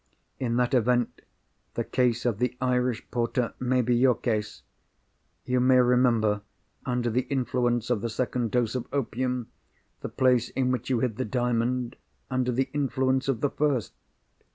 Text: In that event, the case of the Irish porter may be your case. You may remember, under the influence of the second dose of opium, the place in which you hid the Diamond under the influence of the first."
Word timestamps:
In 0.39 0.55
that 0.55 0.73
event, 0.73 1.21
the 1.75 1.83
case 1.83 2.25
of 2.25 2.39
the 2.39 2.57
Irish 2.59 3.05
porter 3.11 3.53
may 3.59 3.83
be 3.83 3.95
your 3.95 4.15
case. 4.15 4.63
You 5.45 5.59
may 5.59 5.77
remember, 5.79 6.41
under 6.87 7.11
the 7.11 7.27
influence 7.29 7.91
of 7.91 8.01
the 8.01 8.09
second 8.09 8.49
dose 8.49 8.73
of 8.73 8.87
opium, 8.91 9.51
the 9.99 10.09
place 10.09 10.49
in 10.49 10.71
which 10.71 10.89
you 10.89 11.01
hid 11.01 11.17
the 11.17 11.25
Diamond 11.25 11.97
under 12.31 12.51
the 12.51 12.71
influence 12.73 13.27
of 13.27 13.41
the 13.41 13.51
first." 13.51 13.93